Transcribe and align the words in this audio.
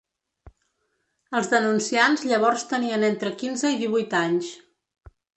Els 1.39 1.49
denunciants 1.51 2.23
llavors 2.29 2.65
tenien 2.71 3.05
entre 3.09 3.31
quinze 3.41 3.71
i 3.75 3.77
divuit 3.83 4.17
anys. 4.21 4.49